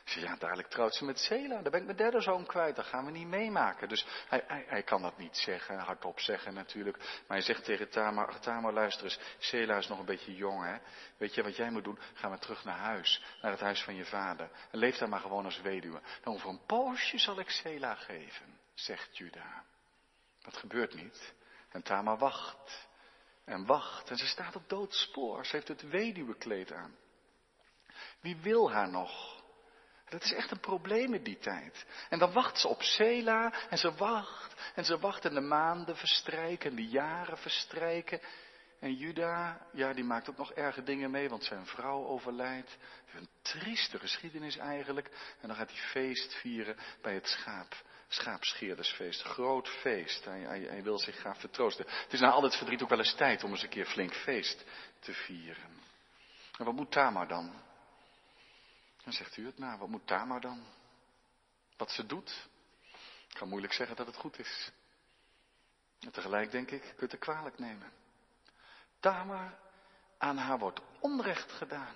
[0.03, 1.61] Ze ja, dadelijk trouwt ze met Sela.
[1.61, 2.75] Dan ben ik mijn derde zoon kwijt.
[2.75, 3.89] Dat gaan we niet meemaken.
[3.89, 6.97] Dus hij, hij, kan dat niet zeggen, hardop zeggen natuurlijk.
[6.97, 10.77] Maar hij zegt tegen Tamar, Tamar luister eens, Sela is nog een beetje jong hè.
[11.17, 11.99] Weet je wat jij moet doen?
[12.13, 13.23] Ga maar terug naar huis.
[13.41, 14.49] Naar het huis van je vader.
[14.71, 16.01] En leef daar maar gewoon als weduwe.
[16.21, 19.63] Dan over een poosje zal ik Sela geven, zegt Juda.
[20.41, 21.33] Dat gebeurt niet.
[21.69, 22.87] En Tamar wacht.
[23.45, 24.09] En wacht.
[24.09, 25.45] En ze staat op doodspoor.
[25.45, 26.95] Ze heeft het weduwekleed aan.
[28.19, 29.42] Wie wil haar nog?
[30.09, 31.85] Dat is echt een probleem in die tijd.
[32.09, 35.97] En dan wacht ze op Sela en ze wacht en ze wacht en de maanden
[35.97, 38.21] verstrijken en de jaren verstrijken.
[38.83, 42.77] En Juda, ja, die maakt ook nog erge dingen mee, want zijn vrouw overlijdt.
[43.13, 45.09] Een trieste geschiedenis eigenlijk.
[45.41, 47.75] En dan gaat hij feest vieren bij het schaap,
[48.07, 49.21] schaapscheerdersfeest.
[49.21, 50.25] Groot feest.
[50.25, 51.85] Hij, hij, wil zich graag vertroosten.
[51.87, 54.13] Het is na al het verdriet ook wel eens tijd om eens een keer flink
[54.13, 54.65] feest
[54.99, 55.81] te vieren.
[56.57, 57.61] En wat moet Tamar dan?
[59.03, 60.63] Dan zegt u het, nou, wat moet Tamar dan?
[61.77, 62.47] Wat ze doet?
[63.27, 64.71] Ik kan moeilijk zeggen dat het goed is.
[65.99, 67.91] En tegelijk denk ik, kunt het kwalijk nemen.
[68.99, 69.59] Tamar,
[70.17, 71.95] aan haar wordt onrecht gedaan.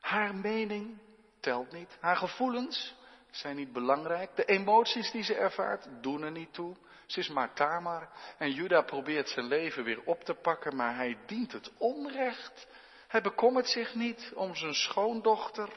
[0.00, 0.98] Haar mening
[1.40, 1.96] telt niet.
[2.00, 2.94] Haar gevoelens
[3.30, 4.36] zijn niet belangrijk.
[4.36, 6.76] De emoties die ze ervaart doen er niet toe.
[7.06, 8.08] Ze is maar Tamar.
[8.38, 12.66] En Juda probeert zijn leven weer op te pakken, maar hij dient het onrecht.
[13.14, 15.68] Hij bekommert zich niet om zijn schoondochter.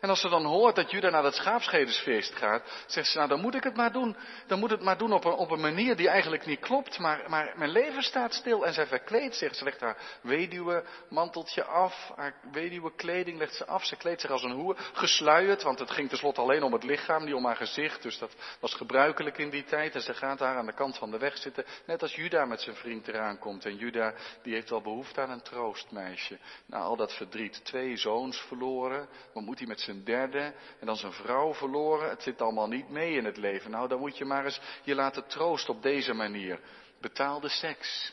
[0.00, 3.40] En als ze dan hoort dat Juda naar het schaapschedersfeest gaat, zegt ze, nou dan
[3.40, 4.16] moet ik het maar doen.
[4.46, 7.24] Dan moet het maar doen op een, op een manier die eigenlijk niet klopt, maar,
[7.26, 8.66] maar mijn leven staat stil.
[8.66, 13.66] En zij verkleedt zich, ze legt haar weduwe manteltje af, haar weduwe kleding legt ze
[13.66, 13.84] af.
[13.84, 17.24] Ze kleedt zich als een hoer, gesluierd, want het ging tenslotte alleen om het lichaam,
[17.24, 18.02] niet om haar gezicht.
[18.02, 19.94] Dus dat was gebruikelijk in die tijd.
[19.94, 22.60] En ze gaat daar aan de kant van de weg zitten, net als Juda met
[22.60, 23.64] zijn vriend eraan komt.
[23.64, 26.38] En Juda, die heeft wel behoefte aan een troostmeisje.
[26.66, 30.96] Nou, al dat verdriet, twee zoons verloren, wat moet hij met zijn derde en dan
[30.96, 32.08] zijn vrouw verloren.
[32.08, 33.70] Het zit allemaal niet mee in het leven.
[33.70, 36.60] Nou, dan moet je maar eens je laten troosten op deze manier.
[37.00, 38.12] Betaalde seks.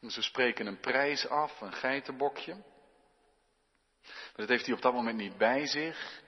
[0.00, 2.54] En ze spreken een prijs af, een geitenbokje.
[4.02, 6.22] Maar dat heeft hij op dat moment niet bij zich.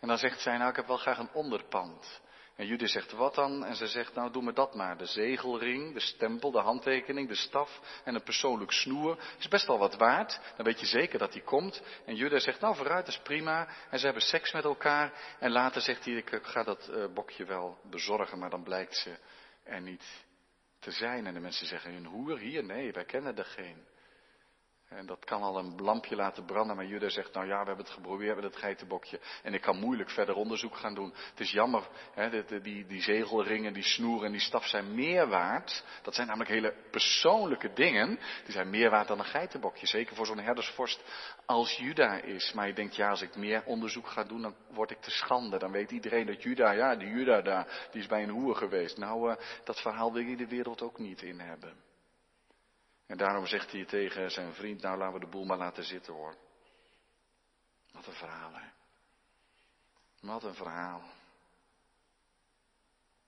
[0.00, 2.20] En dan zegt zij, nou ik heb wel graag een onderpand.
[2.60, 3.64] En Judith zegt, wat dan?
[3.64, 4.96] En ze zegt, nou doe me dat maar.
[4.96, 9.18] De zegelring, de stempel, de handtekening, de staf en een persoonlijk snoer.
[9.38, 10.40] Is best wel wat waard.
[10.56, 11.82] Dan weet je zeker dat hij komt.
[12.04, 13.68] En Judith zegt, nou vooruit, is prima.
[13.90, 15.12] En ze hebben seks met elkaar.
[15.38, 18.38] En later zegt hij, ik ga dat uh, bokje wel bezorgen.
[18.38, 19.16] Maar dan blijkt ze
[19.64, 20.24] er niet
[20.78, 21.26] te zijn.
[21.26, 22.64] En de mensen zeggen, een hoer hier?
[22.64, 23.84] Nee, wij kennen er geen.
[24.90, 27.84] En dat kan al een lampje laten branden, maar Juda zegt, nou ja, we hebben
[27.84, 29.20] het geprobeerd met het geitenbokje.
[29.42, 31.12] En ik kan moeilijk verder onderzoek gaan doen.
[31.30, 35.28] Het is jammer, hè, die, die, die zegelringen, die snoer en die staf zijn meer
[35.28, 35.84] waard.
[36.02, 38.18] Dat zijn namelijk hele persoonlijke dingen.
[38.44, 39.86] Die zijn meer waard dan een geitenbokje.
[39.86, 41.02] Zeker voor zo'n herdersvorst
[41.46, 42.52] als Juda is.
[42.52, 45.58] Maar je denkt, ja, als ik meer onderzoek ga doen, dan word ik te schande.
[45.58, 48.96] Dan weet iedereen dat Juda, ja, die Juda daar, die is bij een hoer geweest.
[48.96, 51.89] Nou, uh, dat verhaal wil je de wereld ook niet in hebben.
[53.10, 56.12] En daarom zegt hij tegen zijn vriend, nou laten we de boel maar laten zitten
[56.12, 56.36] hoor.
[57.92, 58.68] Wat een verhaal hè.
[60.20, 61.02] Wat een verhaal.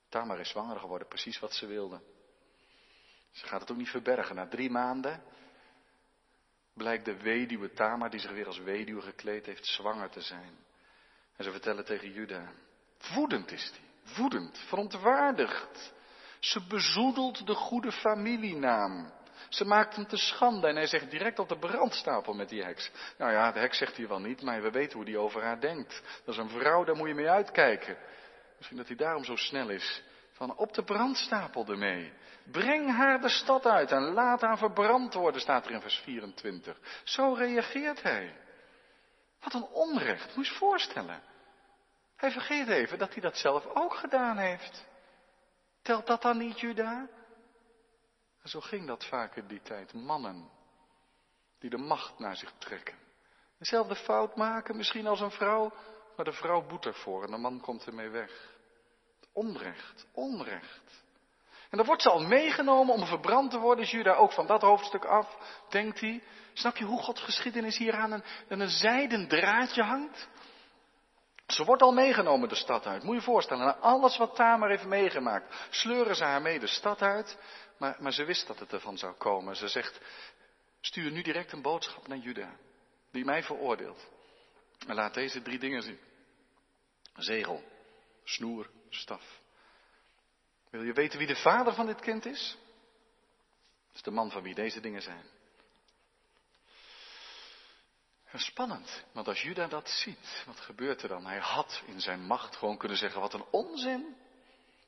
[0.08, 2.00] Tamar is zwanger geworden, precies wat ze wilde.
[3.30, 4.36] Ze gaat het ook niet verbergen.
[4.36, 5.22] Na drie maanden
[6.74, 10.56] blijkt de weduwe Tamar, die zich weer als weduwe gekleed heeft, zwanger te zijn.
[11.36, 12.52] En ze vertellen tegen Juda,
[13.14, 15.92] woedend is die, woedend, verontwaardigd.
[16.38, 19.20] Ze bezoedelt de goede familienaam.
[19.54, 22.90] Ze maakt hem te schande en hij zegt direct op de brandstapel met die heks.
[23.18, 25.60] Nou ja, de heks zegt hier wel niet, maar we weten hoe die over haar
[25.60, 26.02] denkt.
[26.24, 27.96] Dat is een vrouw, daar moet je mee uitkijken.
[28.56, 30.02] Misschien dat hij daarom zo snel is.
[30.32, 32.12] Van op de brandstapel ermee.
[32.50, 36.78] Breng haar de stad uit en laat haar verbrand worden, staat er in vers 24.
[37.04, 38.36] Zo reageert hij.
[39.40, 41.22] Wat een onrecht, moet je je voorstellen.
[42.16, 44.84] Hij vergeet even dat hij dat zelf ook gedaan heeft.
[45.82, 47.08] Telt dat dan niet, Juda?
[48.42, 49.92] En zo ging dat vaak in die tijd.
[49.92, 50.50] Mannen
[51.58, 52.98] die de macht naar zich trekken.
[53.58, 55.72] Dezelfde fout maken, misschien als een vrouw,
[56.16, 58.50] maar de vrouw boet ervoor en de man komt ermee weg.
[59.32, 61.04] Onrecht, onrecht.
[61.70, 65.04] En dan wordt ze al meegenomen om verbrand te worden, Juda ook van dat hoofdstuk
[65.04, 65.36] af,
[65.68, 66.22] denkt hij.
[66.52, 70.28] Snap je hoe Gods geschiedenis hier aan een, een zijden draadje hangt?
[71.46, 73.02] Ze wordt al meegenomen de stad uit.
[73.02, 76.66] Moet je je voorstellen, na alles wat Tamar heeft meegemaakt, sleuren ze haar mee de
[76.66, 77.38] stad uit.
[77.82, 79.56] Maar, maar ze wist dat het ervan zou komen.
[79.56, 80.00] Ze zegt,
[80.80, 82.56] stuur nu direct een boodschap naar Juda,
[83.10, 84.08] die mij veroordeelt.
[84.86, 85.98] En laat deze drie dingen zien.
[87.14, 87.64] Zegel,
[88.24, 89.40] snoer, staf.
[90.70, 92.56] Wil je weten wie de vader van dit kind is?
[93.86, 95.24] Dat is de man van wie deze dingen zijn.
[98.34, 101.26] Spannend, want als Juda dat ziet, wat gebeurt er dan?
[101.26, 104.16] Hij had in zijn macht gewoon kunnen zeggen, wat een onzin.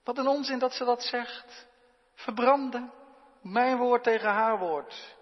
[0.04, 1.72] Wat een onzin dat ze dat zegt.
[2.14, 2.92] Verbranden.
[3.40, 5.16] Mijn woord tegen haar woord.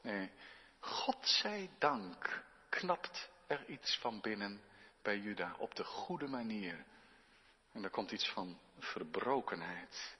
[0.00, 0.30] Nee,
[0.80, 4.60] God zij dank knapt er iets van binnen
[5.02, 6.84] bij Juda op de goede manier.
[7.72, 10.16] En er komt iets van verbrokenheid.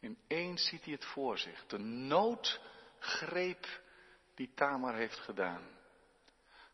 [0.00, 1.66] Ineens ziet hij het voor zich.
[1.66, 3.80] De noodgreep
[4.34, 5.62] die Tamar heeft gedaan.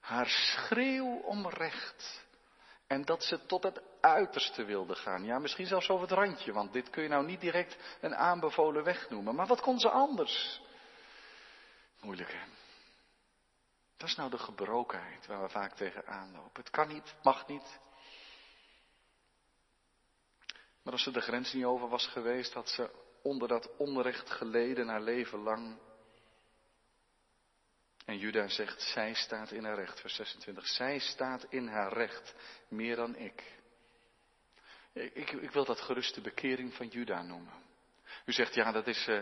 [0.01, 2.27] Haar schreeuw om recht.
[2.87, 5.25] En dat ze tot het uiterste wilde gaan.
[5.25, 8.85] Ja, misschien zelfs over het randje, want dit kun je nou niet direct een aanbevolen
[8.85, 9.35] weg noemen.
[9.35, 10.61] Maar wat kon ze anders?
[12.01, 12.47] Moeilijk hè.
[13.97, 16.63] Dat is nou de gebrokenheid waar we vaak tegen aanlopen.
[16.63, 17.81] Het kan niet, mag niet.
[20.83, 22.91] Maar als ze de grens niet over was geweest, had ze
[23.23, 25.79] onder dat onrecht geleden haar leven lang.
[28.05, 30.67] En Juda zegt, zij staat in haar recht, vers 26.
[30.67, 32.35] Zij staat in haar recht,
[32.69, 33.63] meer dan ik.
[34.95, 37.53] Ik, ik wil dat gerust de bekering van Juda noemen.
[38.25, 39.21] U zegt, ja, dat is uh,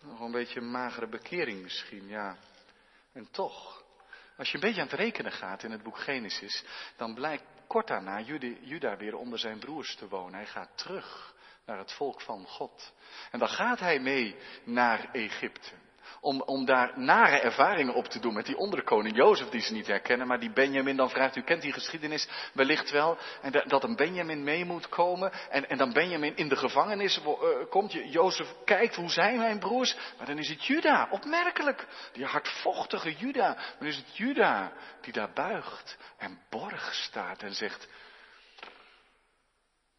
[0.00, 2.36] nog een beetje een magere bekering misschien, ja.
[3.12, 3.84] En toch,
[4.36, 6.64] als je een beetje aan het rekenen gaat in het boek Genesis,
[6.96, 8.20] dan blijkt kort daarna
[8.60, 10.34] Juda weer onder zijn broers te wonen.
[10.34, 11.34] Hij gaat terug
[11.66, 12.92] naar het volk van God.
[13.30, 15.70] En dan gaat hij mee naar Egypte
[16.20, 19.86] om, om daar nare ervaringen op te doen met die onderkoning Jozef die ze niet
[19.86, 23.96] herkennen, maar die Benjamin dan vraagt, u kent die geschiedenis wellicht wel, en dat een
[23.96, 27.34] Benjamin mee moet komen en, en dan Benjamin in de gevangenis uh,
[27.70, 29.96] komt, Jozef kijkt, hoe zijn mijn broers?
[30.18, 35.32] Maar dan is het Juda, opmerkelijk, die hardvochtige Juda, dan is het Juda die daar
[35.34, 37.88] buigt en borg staat en zegt,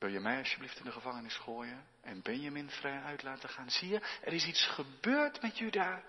[0.06, 3.70] wil je mij alsjeblieft in de gevangenis gooien en Benjamin vrij uit laten gaan?
[3.70, 6.04] Zie je, er is iets gebeurd met Juda.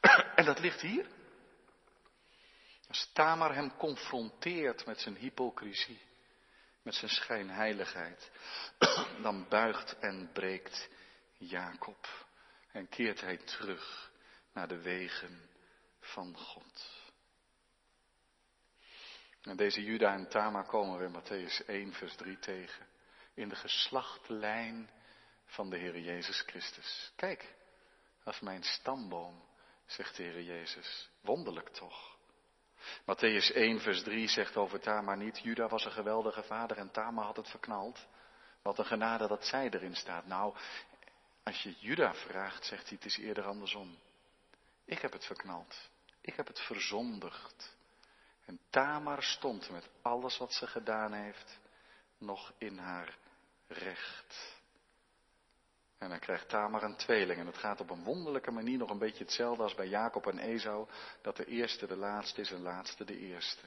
[0.36, 1.06] en dat ligt hier.
[2.88, 6.00] Als Tamar hem confronteert met zijn hypocrisie,
[6.82, 8.30] met zijn schijnheiligheid,
[9.22, 10.88] dan buigt en breekt
[11.36, 12.26] Jacob
[12.70, 14.10] en keert hij terug
[14.52, 15.50] naar de wegen
[16.00, 16.90] van God.
[19.42, 22.90] En deze Juda en Tamar komen we in Matthäus 1, vers 3 tegen
[23.34, 24.90] in de geslachtlijn
[25.44, 27.12] van de Heer Jezus Christus.
[27.16, 27.54] Kijk,
[28.24, 29.42] is mijn stamboom,
[29.86, 31.10] zegt de Heer Jezus.
[31.20, 32.16] Wonderlijk toch?
[33.00, 37.24] Matthäus 1, vers 3 zegt over Tamar niet, Juda was een geweldige vader en Tamar
[37.24, 38.06] had het verknald.
[38.62, 40.26] Wat een genade dat zij erin staat.
[40.26, 40.56] Nou,
[41.42, 43.98] als je Juda vraagt, zegt hij, het is eerder andersom.
[44.84, 45.90] Ik heb het verknald.
[46.20, 47.76] Ik heb het verzondigd.
[48.44, 51.58] En Tamar stond met alles wat ze gedaan heeft
[52.18, 53.18] nog in haar
[53.72, 54.60] recht.
[55.98, 57.40] En dan krijgt Tamar een tweeling.
[57.40, 60.38] En het gaat op een wonderlijke manier nog een beetje hetzelfde als bij Jacob en
[60.38, 60.88] Esau.
[61.22, 63.66] Dat de eerste de laatste is en de laatste de eerste.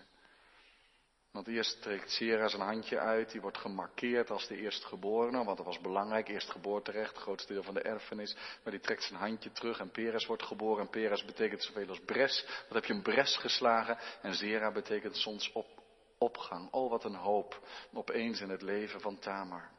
[1.35, 5.65] Want eerst trekt Sera zijn handje uit, die wordt gemarkeerd als de eerstgeborene, want dat
[5.65, 8.35] was belangrijk, eerstgeboorterecht, het grootste deel van de erfenis.
[8.63, 11.99] Maar die trekt zijn handje terug en Peres wordt geboren en Peres betekent zoveel als
[12.05, 12.45] bres.
[12.45, 15.67] Wat heb je een bres geslagen en Zera betekent soms op,
[16.17, 16.71] opgang.
[16.71, 19.74] Oh, wat een hoop opeens in het leven van Tamar.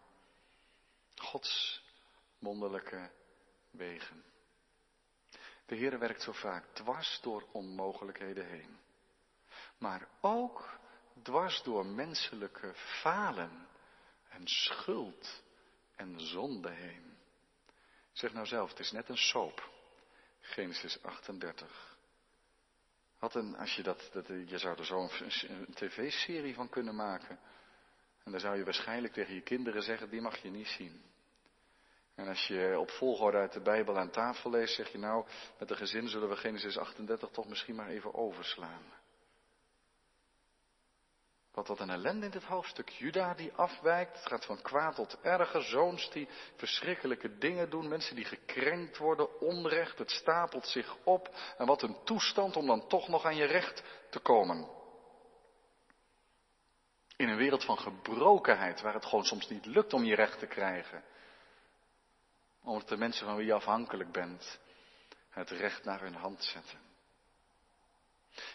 [1.20, 1.82] Gods
[2.38, 3.10] wonderlijke
[3.70, 4.24] wegen.
[5.66, 8.78] De Heer werkt zo vaak dwars door onmogelijkheden heen.
[9.78, 10.78] Maar ook
[11.22, 13.68] dwars door menselijke falen
[14.28, 15.42] en schuld
[15.96, 17.18] en zonde heen.
[18.12, 19.70] Zeg nou zelf, het is net een soap.
[20.40, 21.96] Genesis 38.
[23.16, 27.38] Had een, als je, dat, dat, je zou er zo een tv-serie van kunnen maken.
[28.26, 31.02] En dan zou je waarschijnlijk tegen je kinderen zeggen, die mag je niet zien.
[32.14, 35.26] En als je op volgorde uit de Bijbel aan tafel leest, zeg je nou,
[35.58, 38.82] met de gezin zullen we Genesis 38 toch misschien maar even overslaan.
[41.52, 42.88] Wat wat een ellende in dit hoofdstuk.
[42.88, 48.16] Juda die afwijkt, het gaat van kwaad tot erger, zoons die verschrikkelijke dingen doen, mensen
[48.16, 51.34] die gekrenkt worden, onrecht, het stapelt zich op.
[51.58, 54.75] En wat een toestand om dan toch nog aan je recht te komen.
[57.16, 60.46] In een wereld van gebrokenheid, waar het gewoon soms niet lukt om je recht te
[60.46, 61.04] krijgen.
[62.62, 64.58] Omdat de mensen van wie je afhankelijk bent,
[65.30, 66.78] het recht naar hun hand zetten.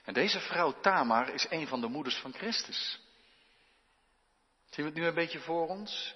[0.03, 2.99] En deze vrouw Tamar is een van de moeders van Christus.
[4.69, 6.15] Zien we het nu een beetje voor ons?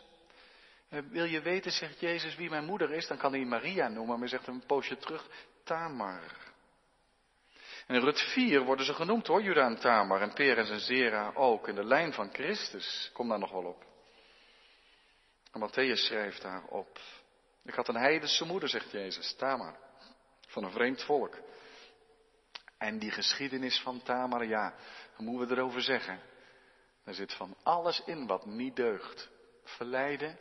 [0.89, 3.08] Eh, wil je weten, zegt Jezus, wie mijn moeder is?
[3.08, 5.27] Dan kan hij Maria noemen, maar hij zegt een poosje terug,
[5.63, 6.53] Tamar.
[7.85, 11.31] En in Rut 4 worden ze genoemd hoor, Juda en Tamar en Peres en Zera
[11.33, 13.09] ook, in de lijn van Christus.
[13.13, 13.85] Kom daar nog wel op.
[15.51, 16.99] En Matthäus schrijft daarop.
[17.63, 19.77] Ik had een heidense moeder, zegt Jezus, Tamar,
[20.47, 21.37] van een vreemd volk.
[22.77, 24.73] En die geschiedenis van Tamar, ja,
[25.15, 26.19] wat moeten we erover zeggen?
[27.03, 29.29] Er zit van alles in wat niet deugt.
[29.63, 30.39] Verleiden,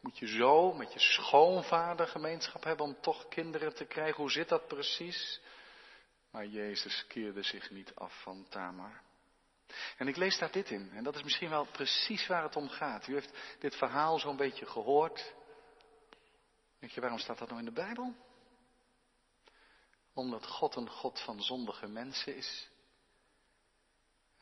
[0.00, 4.16] moet je zo met je schoonvader gemeenschap hebben om toch kinderen te krijgen?
[4.16, 5.40] Hoe zit dat precies?
[6.32, 9.02] Maar Jezus keerde zich niet af van Tamar.
[9.96, 12.68] En ik lees daar dit in, en dat is misschien wel precies waar het om
[12.68, 13.06] gaat.
[13.06, 15.34] U heeft dit verhaal zo'n beetje gehoord.
[16.78, 18.14] Weet je, waarom staat dat nou in de Bijbel?
[20.14, 22.70] Omdat God een God van zondige mensen is.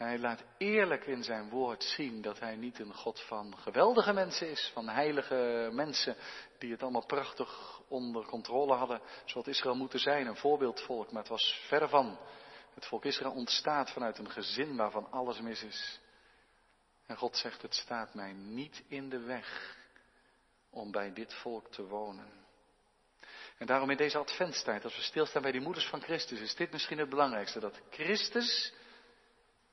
[0.06, 4.50] Hij laat eerlijk in zijn woord zien dat hij niet een God van geweldige mensen
[4.50, 6.16] is, van heilige mensen
[6.58, 11.30] die het allemaal prachtig onder controle hadden, zoals Israël moeten zijn, een voorbeeldvolk, maar het
[11.30, 12.18] was verre van.
[12.74, 16.00] Het volk Israël ontstaat vanuit een gezin waarvan alles mis is.
[17.06, 19.76] En God zegt, het staat mij niet in de weg
[20.70, 22.40] om bij dit volk te wonen.
[23.58, 26.72] En daarom in deze adventstijd, als we stilstaan bij die moeders van Christus, is dit
[26.72, 27.60] misschien het belangrijkste.
[27.60, 28.72] Dat Christus,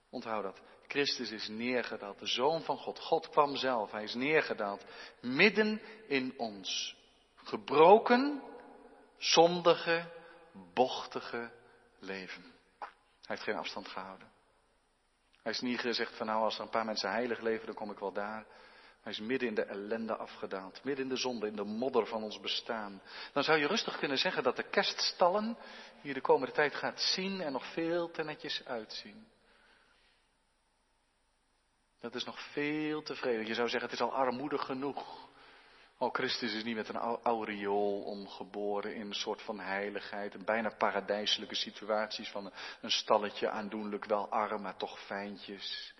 [0.09, 2.99] onthoud dat, Christus is neergedaald, de Zoon van God.
[2.99, 4.85] God kwam zelf, hij is neergedaald,
[5.21, 6.95] midden in ons.
[7.35, 8.43] Gebroken,
[9.17, 10.11] zondige,
[10.73, 11.51] bochtige
[11.99, 12.43] leven.
[12.79, 12.89] Hij
[13.35, 14.31] heeft geen afstand gehouden.
[15.41, 17.91] Hij is niet gezegd van nou als er een paar mensen heilig leven, dan kom
[17.91, 18.45] ik wel daar.
[19.01, 22.23] Hij is midden in de ellende afgedaald, midden in de zonde, in de modder van
[22.23, 23.01] ons bestaan.
[23.33, 25.57] Dan zou je rustig kunnen zeggen dat de kerststallen
[26.01, 29.27] hier de komende tijd gaat zien en nog veel te netjes uitzien.
[31.99, 33.29] Dat is nog veel te.
[33.29, 35.27] Je zou zeggen, het is al armoedig genoeg.
[35.99, 40.33] Oh, Christus is niet met een aureool omgeboren in een soort van heiligheid.
[40.33, 45.93] Een bijna paradijselijke situaties van een stalletje aandoenlijk wel arm, maar toch fijntjes.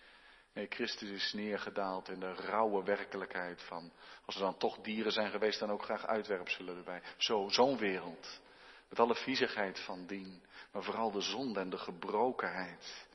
[0.53, 3.91] Nee, Christus is neergedaald in de rauwe werkelijkheid van,
[4.25, 7.01] als er dan toch dieren zijn geweest, dan ook graag uitwerpselen erbij.
[7.17, 8.41] Zo, zo'n wereld.
[8.89, 13.06] Met alle viezigheid van dien, maar vooral de zonde en de gebrokenheid.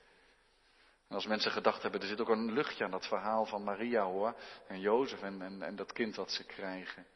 [1.12, 4.04] En als mensen gedacht hebben, er zit ook een luchtje aan dat verhaal van Maria
[4.04, 4.36] hoor,
[4.66, 7.06] en Jozef en, en, en dat kind wat ze krijgen.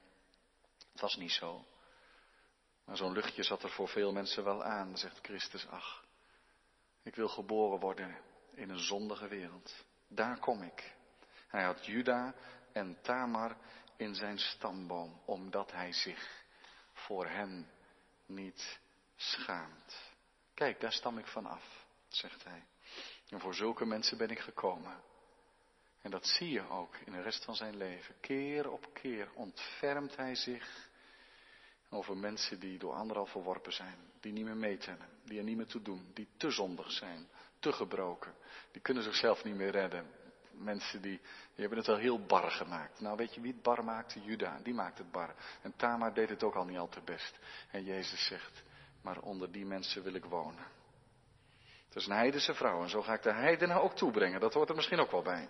[0.93, 1.65] Het was niet zo.
[2.85, 6.05] Maar zo'n luchtje zat er voor veel mensen wel aan, zegt Christus, ach,
[7.03, 8.17] ik wil geboren worden
[8.55, 9.85] in een zondige wereld.
[10.09, 10.95] Daar kom ik.
[11.49, 12.35] Hij had Juda
[12.73, 13.57] en Tamar
[13.97, 16.45] in zijn stamboom, omdat hij zich
[16.93, 17.71] voor hen
[18.27, 18.81] niet
[19.17, 20.13] schaamt.
[20.55, 22.65] Kijk, daar stam ik van af, zegt hij.
[23.29, 25.03] En voor zulke mensen ben ik gekomen.
[26.03, 28.15] En dat zie je ook in de rest van zijn leven.
[28.21, 30.89] Keer op keer ontfermt hij zich
[31.91, 33.97] over mensen die door anderen al verworpen zijn.
[34.21, 37.73] Die niet meer meetellen, die er niet meer toe doen, die te zondig zijn, te
[37.73, 38.35] gebroken.
[38.73, 40.07] Die kunnen zichzelf niet meer redden.
[40.51, 43.01] Mensen die, die hebben het wel heel bar gemaakt.
[43.01, 44.23] Nou weet je wie het bar maakte?
[44.23, 45.35] Juda, die maakt het bar.
[45.63, 47.39] En Tamar deed het ook al niet al te best.
[47.71, 48.63] En Jezus zegt,
[49.01, 50.76] maar onder die mensen wil ik wonen.
[51.97, 54.41] Het is een heidense vrouw en zo ga ik de heidenen ook toebrengen.
[54.41, 55.49] Dat hoort er misschien ook wel bij.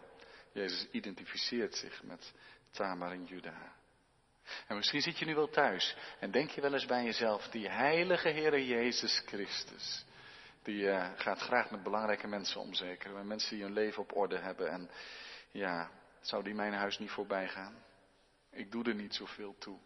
[0.52, 2.32] Jezus identificeert zich met
[2.70, 3.72] Tamar en Juda.
[4.66, 7.68] En misschien zit je nu wel thuis en denk je wel eens bij jezelf, die
[7.68, 10.04] heilige Heere Jezus Christus,
[10.62, 14.38] die uh, gaat graag met belangrijke mensen omzekeren, met mensen die hun leven op orde
[14.38, 14.70] hebben.
[14.70, 14.90] En
[15.50, 15.90] ja,
[16.20, 17.84] zou die mijn huis niet voorbij gaan?
[18.50, 19.78] Ik doe er niet zoveel toe.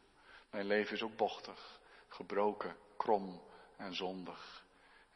[0.50, 3.42] Mijn leven is ook bochtig, gebroken, krom
[3.76, 4.59] en zondig.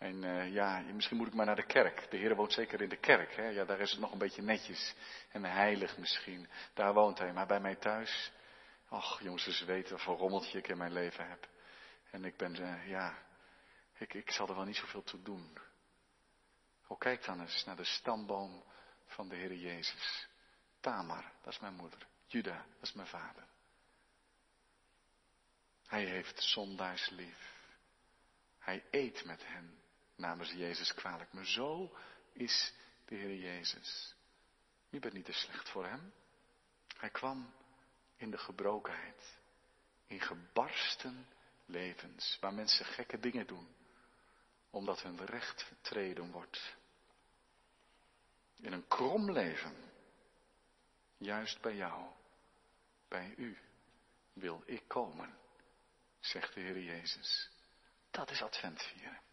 [0.05, 2.11] En uh, ja, misschien moet ik maar naar de kerk.
[2.11, 3.37] De Heer woont zeker in de kerk.
[3.37, 3.49] Hè?
[3.49, 4.95] Ja, daar is het nog een beetje netjes
[5.29, 6.49] en heilig misschien.
[6.75, 7.33] Daar woont Hij.
[7.33, 8.33] Maar bij mij thuis,
[8.89, 11.49] ach jongens, ze weten wat voor rommeltje ik in mijn leven heb.
[12.11, 13.19] En ik ben, uh, ja,
[13.99, 15.59] ik, ik zal er wel niet zoveel toe doen.
[16.87, 18.65] Oh, kijk dan eens naar de stamboom
[19.07, 20.29] van de Heer Jezus.
[20.81, 22.07] Tamar, dat is mijn moeder.
[22.27, 23.45] Juda, dat is mijn vader.
[25.87, 27.53] Hij heeft zondaars lief.
[28.59, 29.83] Hij eet met hen
[30.17, 31.33] namens Jezus kwalijk.
[31.33, 31.97] Maar zo
[32.33, 32.73] is
[33.05, 34.15] de Heer Jezus.
[34.89, 36.13] Je bent niet te slecht voor Hem.
[36.97, 37.53] Hij kwam
[38.17, 39.39] in de gebrokenheid,
[40.07, 41.27] in gebarsten
[41.67, 43.69] levens, waar mensen gekke dingen doen,
[44.71, 46.77] omdat hun recht vertreden wordt.
[48.57, 49.93] In een krom leven,
[51.17, 52.11] juist bij jou,
[53.09, 53.59] bij u,
[54.33, 55.39] wil ik komen,
[56.21, 57.51] zegt de Heer Jezus.
[58.11, 59.24] Dat is Advent vieren.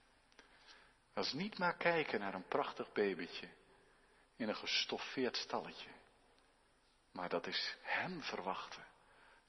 [1.14, 3.48] Dat is niet maar kijken naar een prachtig babytje
[4.36, 5.90] in een gestoffeerd stalletje.
[7.12, 8.86] Maar dat is Hem verwachten.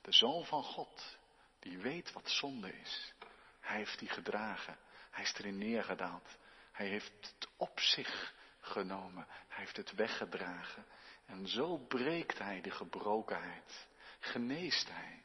[0.00, 1.18] De Zoon van God,
[1.58, 3.14] die weet wat zonde is.
[3.60, 4.78] Hij heeft die gedragen.
[5.10, 6.36] Hij is erin neergedaald.
[6.72, 9.26] Hij heeft het op zich genomen.
[9.48, 10.86] Hij heeft het weggedragen.
[11.26, 13.86] En zo breekt hij de gebrokenheid.
[14.20, 15.24] Geneest hij.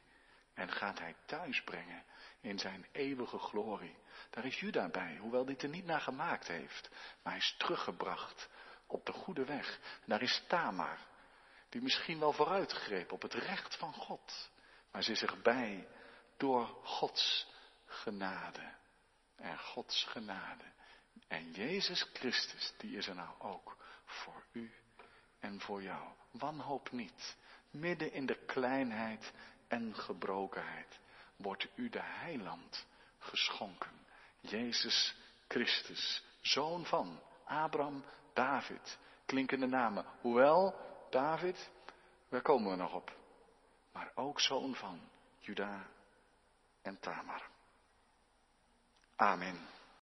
[0.54, 2.04] En gaat hij thuis brengen
[2.40, 3.96] in zijn eeuwige glorie.
[4.38, 6.90] Daar is Juda bij, hoewel dit er niet naar gemaakt heeft.
[7.22, 8.48] Maar hij is teruggebracht
[8.86, 9.80] op de goede weg.
[10.04, 10.98] Daar is Tamar,
[11.68, 14.50] die misschien wel vooruitgreep op het recht van God.
[14.92, 15.88] Maar ze is erbij
[16.36, 17.46] door Gods
[17.86, 18.74] genade.
[19.36, 20.64] En Gods genade.
[21.28, 24.72] En Jezus Christus, die is er nou ook voor u
[25.38, 26.08] en voor jou.
[26.30, 27.36] Wanhoop niet.
[27.70, 29.32] Midden in de kleinheid
[29.68, 31.00] en gebrokenheid
[31.36, 32.86] wordt u de heiland
[33.18, 34.06] geschonken.
[34.50, 35.14] Jezus
[35.48, 38.98] Christus, zoon van Abraham, David.
[39.26, 40.04] Klinkende namen.
[40.20, 40.74] Hoewel,
[41.10, 41.70] David,
[42.28, 43.16] waar komen we nog op?
[43.92, 45.00] Maar ook zoon van
[45.38, 45.86] Juda
[46.82, 47.42] en Tamar.
[49.16, 49.77] Amen.